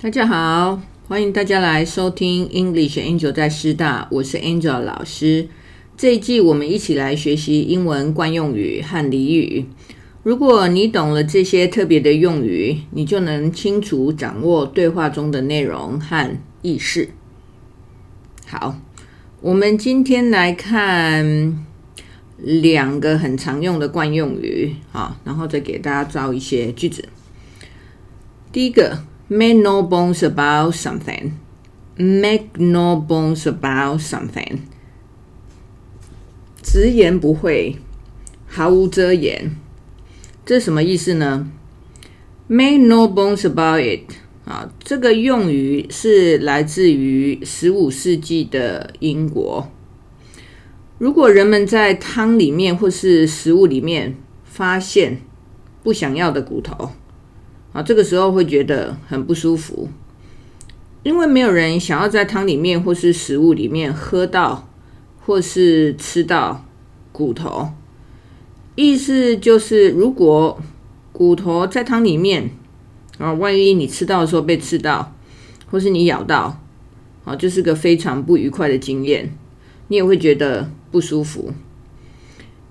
[0.00, 5.48] 大家好，欢迎大家来收听 English Angel 在师大，我是 Angel 老师。
[5.96, 9.66] 这一季我们一起来学习英文惯用语和俚语。
[10.22, 17.08] 如果你懂了这些特别的用语，你就能清楚掌握对话中的内容和意思。
[18.46, 18.78] 好，
[19.40, 21.66] 我们今天来看
[22.36, 27.08] 两个很常用的惯用语啊，然后再给大家造一些句子。
[28.52, 29.02] 第一个。
[29.28, 31.32] Make no bones about something.
[31.96, 34.60] Make no bones about something.
[36.62, 37.76] 直言不讳，
[38.46, 39.56] 毫无遮掩，
[40.46, 41.50] 这是什么意思呢
[42.46, 44.14] ？Make no bones about it.
[44.46, 49.70] 啊，这个用语是来自于十五世纪的英国。
[50.96, 55.20] 如果人们在汤里面或是食物里面发现
[55.82, 56.92] 不想要的骨头，
[57.72, 59.88] 啊，这个时候会觉得很不舒服，
[61.02, 64.68] 因为没有人想要在汤里面或是食物里面喝到
[65.20, 66.64] 或是吃到
[67.12, 67.68] 骨头。
[68.74, 70.58] 意思就是，如果
[71.12, 72.50] 骨头在汤里面，
[73.18, 75.14] 啊，万一你吃到的时候被吃到，
[75.70, 76.60] 或是你咬到，
[77.24, 79.36] 啊，就是个非常不愉快的经验，
[79.88, 81.52] 你也会觉得不舒服。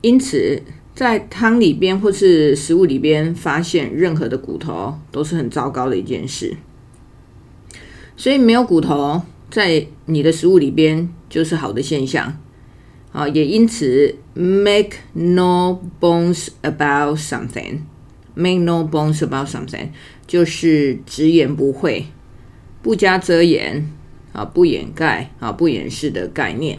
[0.00, 0.62] 因此。
[0.96, 6.56] 在汤里边或是食物里边发现任何的骨头都是很糟糕的一件事，
[8.16, 12.38] 所以没有骨头在你的食物里边就是好的现象
[13.12, 13.28] 啊。
[13.28, 19.90] 也因此，make no bones about something，make no bones about something
[20.26, 22.06] 就是直言不讳、
[22.80, 23.92] 不加遮掩
[24.32, 26.78] 啊、不掩盖啊、不掩饰的概念。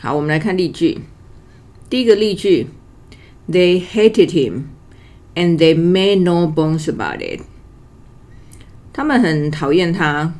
[0.00, 1.02] 好，我们来看例句。
[1.92, 2.68] 第一个例句
[3.50, 4.62] ，They hated him,
[5.34, 7.42] and they made no bones about it。
[8.94, 10.32] 他们很讨厌他，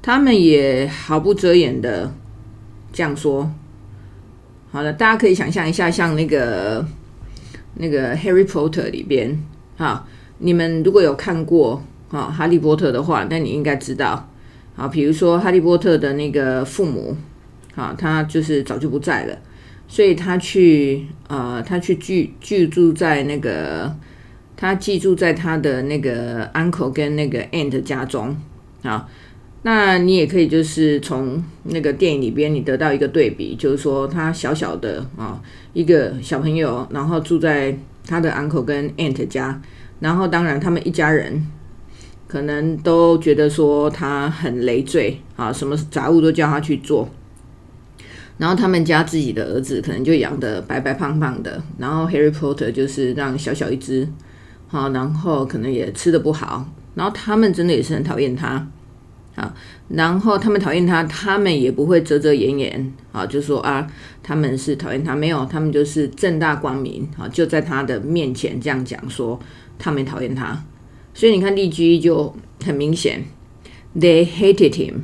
[0.00, 2.14] 他们也毫不遮掩的
[2.92, 3.52] 这样说。
[4.70, 6.86] 好了，大家可以想象一下，像那个
[7.74, 9.36] 那个《Harry Potter》里边，
[9.76, 10.06] 哈，
[10.38, 14.30] 你们如果有看过啊《哈利波特》的话，那你应该知道，
[14.76, 17.16] 啊，比如说哈利波特的那个父母，
[17.74, 19.36] 啊，他就是早就不在了。
[19.92, 23.92] 所以他去，呃，他去居居住在那个，
[24.56, 28.36] 他寄住在他的那个 uncle 跟那个 aunt 家中
[28.84, 29.08] 啊。
[29.62, 35.42] 那你也可以就是从那个电影里边，你得到一个对比，就是说他小小的啊
[35.72, 39.60] 一个小朋友，然后住在他的 uncle 跟 aunt 家，
[39.98, 41.44] 然后当然他们一家人
[42.28, 47.10] 可能都觉得说他很累赘啊，什么杂物都叫他去做。
[48.40, 54.08] 然后他们家自己的儿子可能就养的白白胖胖的，然后 Harry Potter 就是让小小一只，
[54.66, 58.66] 好，然后可能也吃的不好，然后他们真的也是很讨厌他，
[59.34, 59.54] 啊，
[59.88, 63.86] 然后他们讨厌他，他们也不会遮遮掩掩，啊，就说啊，
[64.22, 69.38] 他们是讨厌他，没有，他们就是正大光明，啊，就在他的面前这样讲说，
[69.78, 70.64] 他们讨厌他，
[71.12, 72.34] 所以你看例句就
[72.64, 73.22] 很明显
[73.94, 74.94] ，They hated him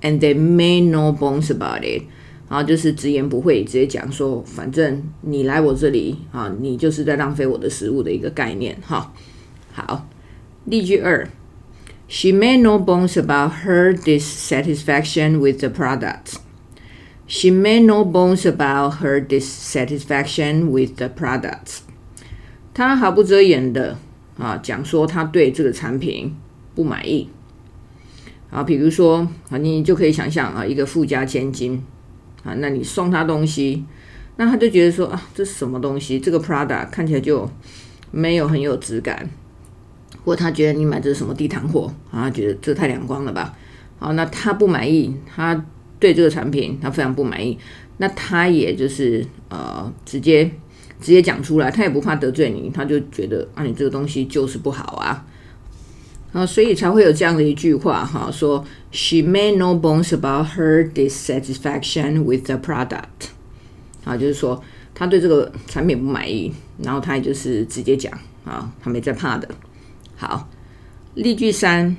[0.00, 2.04] and they made no bones about it。
[2.48, 9.12] 然后就是直言不讳，直接讲说，反正你来我这里啊，你就是在浪费我的食物的一个概念哈。
[9.72, 10.08] 好，
[10.64, 11.28] 例句二
[12.08, 16.34] ，She made no bones about her dissatisfaction with the product.
[17.26, 21.80] She made no bones about her dissatisfaction with the product.
[22.72, 23.98] 她毫不遮掩的
[24.38, 26.36] 啊讲说，她对这个产品
[26.76, 27.28] 不满意。
[28.50, 31.82] 啊，比如说啊，你就可以想象啊，一个富家千金。
[32.46, 33.84] 啊，那你送他东西，
[34.36, 36.20] 那他就觉得说啊，这是什么东西？
[36.20, 37.50] 这个 Prada 看起来就
[38.12, 39.28] 没有很有质感，
[40.24, 42.30] 或他觉得你买这是什么地摊货啊？
[42.30, 43.56] 觉得这太阳光了吧？
[43.98, 45.66] 好，那他不满意，他
[45.98, 47.58] 对这个产品他非常不满意，
[47.96, 50.44] 那他也就是呃，直接
[51.00, 55.26] 直接讲出来，他也不怕得罪你，他就觉得啊，你这个东西就是不好啊。
[56.35, 63.29] 啊，所以才会有这样的一句话哈，说 She made no bones about her dissatisfaction with the product。
[64.03, 64.63] 啊，就是说
[64.95, 68.11] 他对这个产品不满意，然后他也就是直接讲
[68.45, 69.47] 啊，他没在怕的。
[70.15, 70.47] 好，
[71.15, 71.97] 例句三，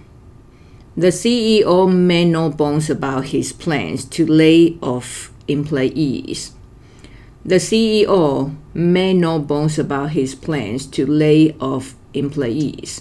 [0.97, 9.38] The CEO made no bones about his plans to lay off employees。The CEO made no
[9.38, 12.99] bones about his plans to lay off employees。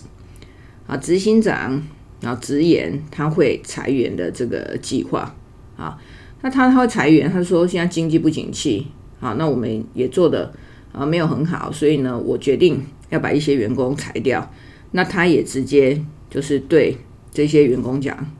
[0.86, 1.82] 啊，执行长
[2.20, 5.34] 然后直言他会裁员的这个计划
[5.76, 5.98] 啊，
[6.42, 8.86] 那他他会裁员，他说现在经济不景气
[9.20, 10.52] 啊，那我们也做的
[10.92, 14.50] 啊没有很好，所以呢，我决定要把一些员工裁掉。
[14.92, 16.96] 那他也直接就是对
[17.32, 18.30] 这些员工讲，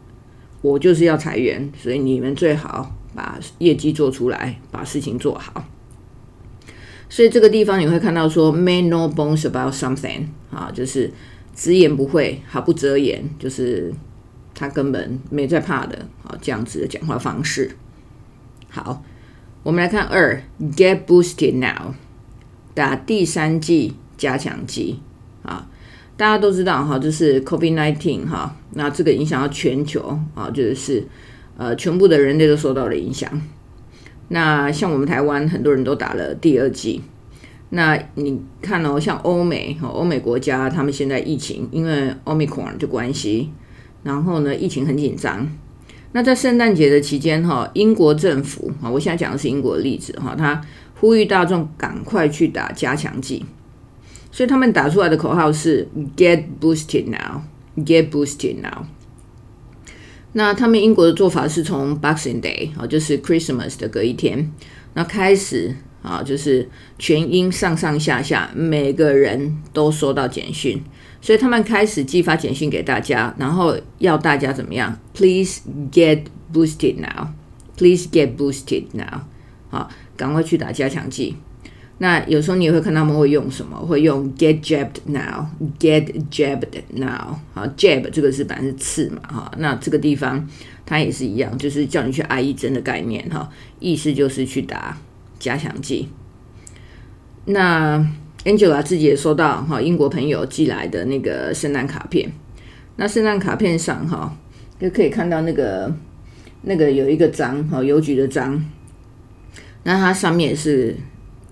[0.62, 5.64] 我就是要裁员，所以你们最好把业绩做出来，把事情做好。
[7.08, 11.10] 所以这个地方你会看到说，make no bones about something 啊，就是
[11.56, 13.92] 直言不讳，毫不遮掩，就是
[14.54, 17.72] 他根本没在怕的啊，这样子的讲话方式。
[18.68, 19.02] 好，
[19.62, 20.42] 我们来看二
[20.76, 21.94] ，get boosted now，
[22.74, 25.00] 打第三剂加强剂
[25.42, 25.66] 啊，
[26.16, 31.06] 大家都知道哈，就是 COVID nineteen 哈，那这个影响到全球啊，就是
[31.56, 33.40] 呃，全部的人类都受到了影响。
[34.28, 37.00] 那像我们台湾很多人都打了第二剂，
[37.70, 43.50] 那你看哦，像欧美和欧美国家，他们现在疫情因为奥密克戎的关系，
[44.02, 45.48] 然后呢疫情很紧张。
[46.12, 50.60] 那在圣诞节的期间哈，英国政府啊，我现在讲的是英国的例子哈，他
[51.00, 53.44] 呼吁大众赶快去打加强剂，
[54.30, 55.86] 所以他们打出来的口号是
[56.16, 57.42] “Get boosted now,
[57.84, 58.86] get boosted now”。
[60.32, 64.52] 那他们英国的做法是从 Boxing Day 啊，就是 Christmas 的隔一天，
[64.94, 65.74] 那开始
[66.06, 66.68] 啊，就是
[67.00, 70.80] 全英上上下下每个人都收到简讯，
[71.20, 77.30] 所以他们开始寄发简讯给大家，然后要大家怎么样？Please get boosted now.
[77.76, 79.22] Please get boosted now.
[79.68, 81.36] 好，赶快去打加强剂。
[81.98, 87.38] 那有时候你也会看他们会用什么，会用 get jabbed now，get jabbed now。
[87.54, 90.46] 好，jab 这个是本来是刺嘛，哈，那这个地方
[90.84, 93.50] 它也是一样，就是叫你去挨一针的概念，哈，
[93.80, 94.96] 意思就是去打
[95.38, 96.08] 加强剂。
[97.46, 97.98] 那
[98.44, 102.32] Angela 自己也收到哈英国朋友寄来的那个圣诞卡片，
[102.96, 104.36] 那圣诞卡片上哈
[104.80, 105.94] 就可以看到那个
[106.62, 108.64] 那个有一个章哈邮局的章，
[109.84, 110.96] 那它上面也是。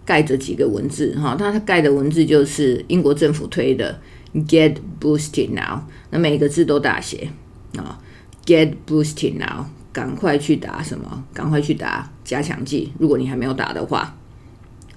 [0.06, 3.98] 盖着几个文字哈，它盖的文字就是英国政府推的
[4.34, 7.30] “Get boosted now”，那每个字都大写
[7.78, 7.98] 啊
[8.44, 9.64] ，“Get boosted now”，
[9.94, 11.24] 赶快去打什么？
[11.32, 12.92] 赶快去打加强剂。
[12.98, 14.16] 如果你还没有打的话，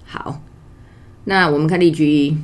[0.04, 0.42] 好，
[1.26, 2.38] 那我们看例句一，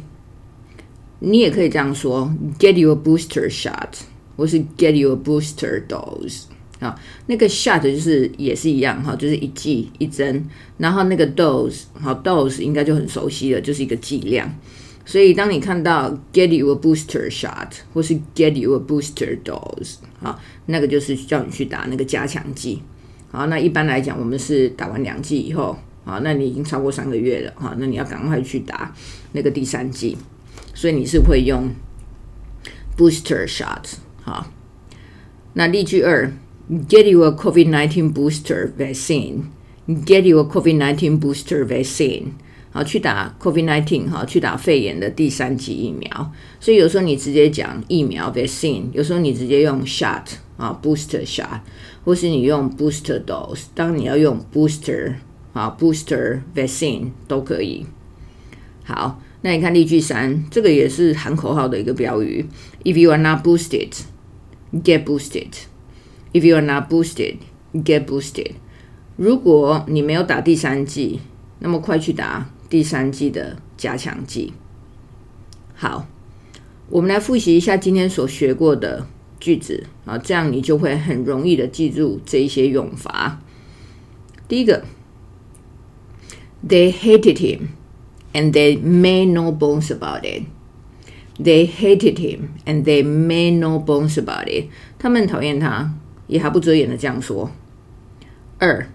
[1.19, 3.89] 你也可以这样说：“Get your booster shot”，
[4.37, 6.43] 或是 “Get your booster dose”。
[6.79, 10.45] 啊，那个 shot 就是也是一样哈，就是一剂一针，
[10.77, 14.53] 然后那个 dose 好 dose 应该就很熟悉了，就是一个剂量。
[15.05, 22.81] 所以当你看到 get you a booster shot 或是 get you a booster dose 好，那个就是叫你去打那个加强剂。
[23.31, 28.93] 好，那一般来讲，我们是打完两剂以后，好，那你已经超过三个月了哈，那你要赶快去打
[29.33, 30.17] 那个第三剂。
[30.73, 31.69] 所以你是会用
[32.97, 34.47] booster shot 好，
[35.53, 36.31] 那例句二。
[36.87, 39.49] Get you a COVID nineteen booster vaccine.
[39.85, 42.35] Get you a COVID nineteen booster vaccine.
[42.73, 46.31] 好，去打 COVID nineteen 哈，去打肺炎的第三剂疫苗。
[46.59, 50.23] 所以有时候你直接讲疫苗 vaccine，有时候你直接用 shot
[50.57, 51.59] 啊 booster shot，
[52.03, 53.65] 或是你用 booster dose。
[53.75, 55.13] 当你要用 booster
[55.53, 57.85] 啊 booster vaccine 都可以。
[58.83, 62.43] 好，那你看例句三，这个也是喊口号的一个标语
[62.83, 63.91] ：If you are not boosted,
[64.73, 65.49] get boosted.
[66.33, 67.35] If you are not boosted,
[67.75, 68.53] get boosted.
[69.15, 71.19] 如果你没有打第三剂，
[71.59, 74.51] 那么快去打第三季的加强剂。
[75.75, 76.07] 好，
[76.89, 79.05] 我们来复习一下今天所学过的
[79.39, 83.39] 句子啊，这样你就会很容易的记住这一些用法。
[84.47, 84.85] 第一个
[86.67, 87.67] ，They hated him,
[88.33, 90.45] and they made no bones about it.
[91.37, 94.69] They hated him, and they made no bones about it.
[94.97, 95.93] 他们讨厌他。
[96.25, 97.51] 也毫不遮掩的这样说。
[98.57, 98.87] 二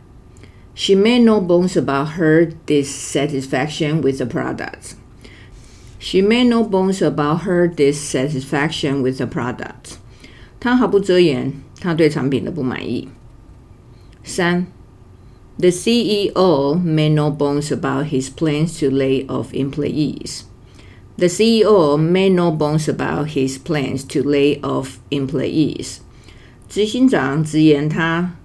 [0.78, 4.96] ，She made no bones about her dissatisfaction with the product.
[6.00, 9.98] She made no bones about her dissatisfaction with the product.
[10.60, 13.10] 她毫不遮掩她对产品的不满意。
[14.24, 14.68] 三，
[15.60, 20.42] The CEO made no bones about his plans to lay off employees.
[21.18, 25.98] The CEO made no bones about his plans to lay off employees.
[26.68, 28.36] 执行长直言他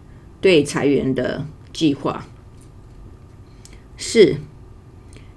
[0.42, 2.26] 对裁员的 计划。
[3.96, 4.36] 四，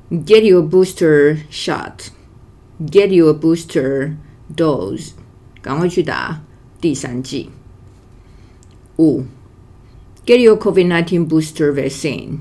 [0.09, 2.09] Get your booster shot.
[2.79, 4.15] Get your booster
[4.55, 5.11] dose.
[5.61, 6.43] 赶快去打
[6.79, 7.49] 第三剂。
[8.97, 9.23] 五，
[10.25, 12.39] Get your COVID-19 booster vaccine.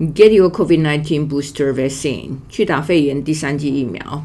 [0.00, 2.38] Get your COVID-19 booster vaccine.
[2.48, 4.24] 去打肺炎第三剂疫苗。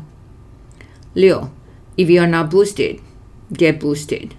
[1.14, 1.50] 六，
[1.96, 3.00] If you are not boosted,
[3.52, 4.30] get boosted.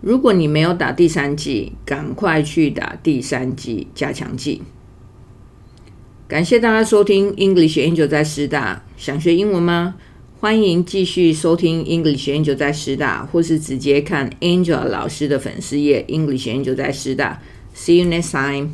[0.00, 4.62] 如果你没有打第三剂，赶快去打第三剂加强剂。
[6.26, 9.96] 感谢大家收听 English Angel 在师大，想学英文吗？
[10.38, 17.42] 欢迎继续收听 English Angel 在师大，或是直接看 Angel 老师的粉丝页 English Angel 在师大。
[17.74, 18.70] See you next time.